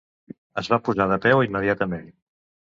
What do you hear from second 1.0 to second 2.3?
de peu immediatament.